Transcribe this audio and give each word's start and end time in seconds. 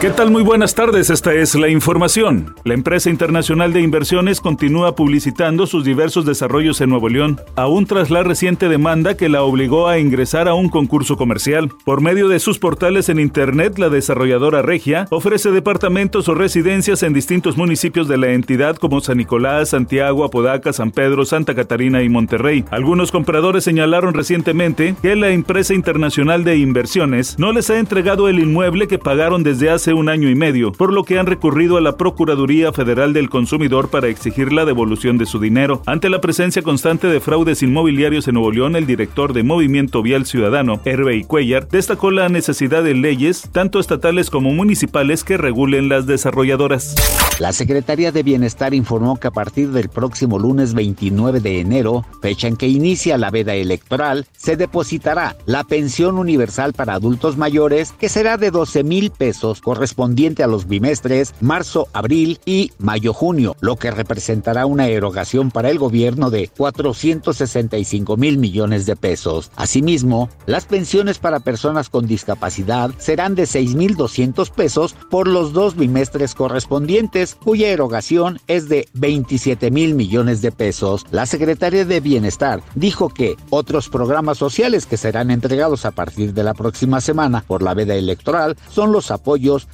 ¿Qué 0.00 0.10
tal? 0.10 0.30
Muy 0.30 0.42
buenas 0.42 0.74
tardes, 0.74 1.08
esta 1.08 1.32
es 1.32 1.54
la 1.54 1.68
información. 1.68 2.54
La 2.64 2.74
empresa 2.74 3.08
internacional 3.08 3.72
de 3.72 3.80
inversiones 3.80 4.40
continúa 4.40 4.94
publicitando 4.94 5.66
sus 5.66 5.82
diversos 5.82 6.26
desarrollos 6.26 6.80
en 6.82 6.90
Nuevo 6.90 7.08
León, 7.08 7.40
aún 7.56 7.86
tras 7.86 8.10
la 8.10 8.22
reciente 8.22 8.68
demanda 8.68 9.16
que 9.16 9.30
la 9.30 9.42
obligó 9.42 9.88
a 9.88 9.98
ingresar 9.98 10.46
a 10.46 10.54
un 10.54 10.68
concurso 10.68 11.16
comercial. 11.16 11.70
Por 11.86 12.02
medio 12.02 12.28
de 12.28 12.38
sus 12.38 12.58
portales 12.58 13.08
en 13.08 13.18
Internet, 13.18 13.78
la 13.78 13.88
desarrolladora 13.88 14.60
Regia 14.60 15.06
ofrece 15.10 15.50
departamentos 15.52 16.28
o 16.28 16.34
residencias 16.34 17.02
en 17.02 17.14
distintos 17.14 17.56
municipios 17.56 18.06
de 18.06 18.18
la 18.18 18.32
entidad 18.32 18.76
como 18.76 19.00
San 19.00 19.16
Nicolás, 19.16 19.70
Santiago, 19.70 20.24
Apodaca, 20.24 20.74
San 20.74 20.90
Pedro, 20.90 21.24
Santa 21.24 21.54
Catarina 21.54 22.02
y 22.02 22.10
Monterrey. 22.10 22.64
Algunos 22.70 23.10
compradores 23.10 23.64
señalaron 23.64 24.12
recientemente 24.12 24.96
que 25.00 25.16
la 25.16 25.30
empresa 25.30 25.72
internacional 25.72 26.44
de 26.44 26.58
inversiones 26.58 27.38
no 27.38 27.52
les 27.52 27.70
ha 27.70 27.78
entregado 27.78 28.28
el 28.28 28.38
inmueble 28.38 28.86
que 28.86 28.98
pagaron 28.98 29.42
desde 29.42 29.70
hace 29.70 29.83
un 29.92 30.08
año 30.08 30.30
y 30.30 30.34
medio, 30.34 30.72
por 30.72 30.92
lo 30.92 31.04
que 31.04 31.18
han 31.18 31.26
recurrido 31.26 31.76
a 31.76 31.80
la 31.80 31.96
Procuraduría 31.96 32.72
Federal 32.72 33.12
del 33.12 33.28
Consumidor 33.28 33.90
para 33.90 34.08
exigir 34.08 34.52
la 34.52 34.64
devolución 34.64 35.18
de 35.18 35.26
su 35.26 35.38
dinero. 35.38 35.82
Ante 35.84 36.08
la 36.08 36.20
presencia 36.20 36.62
constante 36.62 37.08
de 37.08 37.20
fraudes 37.20 37.62
inmobiliarios 37.62 38.26
en 38.28 38.34
Nuevo 38.34 38.52
León, 38.52 38.76
el 38.76 38.86
director 38.86 39.32
de 39.32 39.42
Movimiento 39.42 40.02
Vial 40.02 40.24
Ciudadano, 40.24 40.80
Hervey 40.84 41.24
Cuellar, 41.24 41.68
destacó 41.68 42.10
la 42.10 42.28
necesidad 42.28 42.82
de 42.82 42.94
leyes, 42.94 43.48
tanto 43.52 43.80
estatales 43.80 44.30
como 44.30 44.52
municipales, 44.52 45.24
que 45.24 45.36
regulen 45.36 45.88
las 45.88 46.06
desarrolladoras. 46.06 46.94
La 47.40 47.52
Secretaría 47.52 48.12
de 48.12 48.22
Bienestar 48.22 48.74
informó 48.74 49.16
que 49.16 49.26
a 49.26 49.32
partir 49.32 49.70
del 49.70 49.88
próximo 49.88 50.38
lunes 50.38 50.72
29 50.72 51.40
de 51.40 51.60
enero, 51.60 52.06
fecha 52.22 52.46
en 52.46 52.56
que 52.56 52.68
inicia 52.68 53.18
la 53.18 53.30
veda 53.30 53.54
electoral, 53.54 54.26
se 54.36 54.56
depositará 54.56 55.36
la 55.44 55.64
pensión 55.64 56.16
universal 56.18 56.72
para 56.74 56.94
adultos 56.94 57.36
mayores, 57.36 57.92
que 57.92 58.08
será 58.08 58.36
de 58.36 58.52
12 58.52 58.84
mil 58.84 59.10
pesos, 59.10 59.60
correspondiente 59.74 60.44
a 60.44 60.46
los 60.46 60.68
bimestres 60.68 61.34
marzo, 61.40 61.88
abril 61.92 62.38
y 62.46 62.70
mayo-junio, 62.78 63.56
lo 63.60 63.74
que 63.74 63.90
representará 63.90 64.66
una 64.66 64.86
erogación 64.86 65.50
para 65.50 65.68
el 65.68 65.80
gobierno 65.80 66.30
de 66.30 66.46
465 66.46 68.16
mil 68.16 68.38
millones 68.38 68.86
de 68.86 68.94
pesos. 68.94 69.50
Asimismo, 69.56 70.28
las 70.46 70.66
pensiones 70.66 71.18
para 71.18 71.40
personas 71.40 71.88
con 71.88 72.06
discapacidad 72.06 72.92
serán 72.98 73.34
de 73.34 73.46
6 73.46 73.74
mil 73.74 73.96
200 73.96 74.48
pesos 74.50 74.94
por 75.10 75.26
los 75.26 75.52
dos 75.52 75.74
bimestres 75.74 76.36
correspondientes 76.36 77.34
cuya 77.34 77.70
erogación 77.70 78.38
es 78.46 78.68
de 78.68 78.86
27 78.94 79.72
mil 79.72 79.94
millones 79.96 80.40
de 80.40 80.52
pesos. 80.52 81.04
La 81.10 81.26
Secretaría 81.26 81.84
de 81.84 81.98
Bienestar 81.98 82.62
dijo 82.76 83.08
que 83.08 83.34
otros 83.50 83.88
programas 83.88 84.38
sociales 84.38 84.86
que 84.86 84.96
serán 84.96 85.32
entregados 85.32 85.84
a 85.84 85.90
partir 85.90 86.32
de 86.32 86.44
la 86.44 86.54
próxima 86.54 87.00
semana 87.00 87.42
por 87.44 87.60
la 87.64 87.74
veda 87.74 87.96
electoral 87.96 88.56
son 88.70 88.92
los 88.92 89.10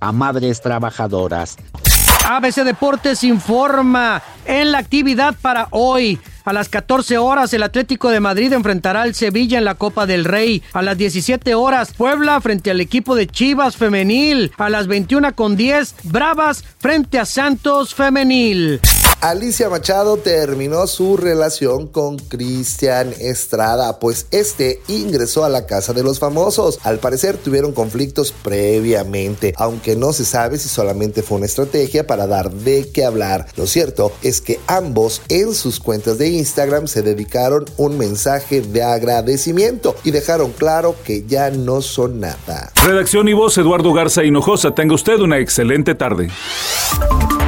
a 0.00 0.12
madres 0.12 0.60
trabajadoras. 0.60 1.56
ABC 2.28 2.64
Deportes 2.64 3.22
informa 3.22 4.20
en 4.44 4.72
la 4.72 4.78
actividad 4.78 5.34
para 5.40 5.68
hoy. 5.70 6.18
A 6.44 6.52
las 6.52 6.68
14 6.68 7.18
horas 7.18 7.52
el 7.54 7.62
Atlético 7.62 8.08
de 8.10 8.20
Madrid 8.20 8.52
enfrentará 8.52 9.02
al 9.02 9.14
Sevilla 9.14 9.58
en 9.58 9.64
la 9.64 9.76
Copa 9.76 10.06
del 10.06 10.24
Rey. 10.24 10.62
A 10.72 10.82
las 10.82 10.98
17 10.98 11.54
horas 11.54 11.92
Puebla 11.92 12.40
frente 12.40 12.70
al 12.70 12.80
equipo 12.80 13.14
de 13.14 13.26
Chivas 13.28 13.76
Femenil. 13.76 14.52
A 14.58 14.68
las 14.70 14.86
21 14.88 15.34
con 15.34 15.56
10 15.56 15.94
Bravas 16.04 16.64
frente 16.78 17.18
a 17.18 17.26
Santos 17.26 17.94
Femenil. 17.94 18.80
Alicia 19.22 19.70
Machado 19.70 20.18
terminó 20.18 20.86
su 20.86 21.16
relación 21.16 21.86
con 21.86 22.18
Cristian 22.18 23.14
Estrada, 23.18 23.98
pues 23.98 24.26
este 24.30 24.80
ingresó 24.88 25.44
a 25.44 25.48
la 25.48 25.66
casa 25.66 25.94
de 25.94 26.02
los 26.02 26.18
famosos. 26.18 26.78
Al 26.84 26.98
parecer 26.98 27.38
tuvieron 27.38 27.72
conflictos 27.72 28.32
previamente, 28.32 29.54
aunque 29.56 29.96
no 29.96 30.12
se 30.12 30.26
sabe 30.26 30.58
si 30.58 30.68
solamente 30.68 31.22
fue 31.22 31.38
una 31.38 31.46
estrategia 31.46 32.06
para 32.06 32.26
dar 32.26 32.52
de 32.52 32.90
qué 32.92 33.04
hablar. 33.04 33.46
Lo 33.56 33.66
cierto 33.66 34.12
es 34.22 34.42
que 34.42 34.60
ambos 34.66 35.22
en 35.28 35.54
sus 35.54 35.80
cuentas 35.80 36.18
de 36.18 36.28
Instagram 36.28 36.86
se 36.86 37.02
dedicaron 37.02 37.64
un 37.78 37.96
mensaje 37.96 38.60
de 38.60 38.82
agradecimiento 38.82 39.96
y 40.04 40.10
dejaron 40.10 40.52
claro 40.52 40.94
que 41.04 41.24
ya 41.26 41.50
no 41.50 41.80
son 41.80 42.20
nada. 42.20 42.70
Redacción 42.84 43.28
y 43.28 43.32
voz 43.32 43.56
Eduardo 43.56 43.92
Garza 43.94 44.24
Hinojosa, 44.24 44.74
tenga 44.74 44.94
usted 44.94 45.18
una 45.20 45.38
excelente 45.38 45.94
tarde. 45.94 46.28